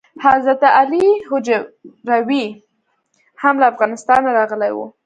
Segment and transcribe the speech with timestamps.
[0.25, 2.45] حضرت علي هجویري
[3.41, 4.79] هم له افغانستانه راغلی و.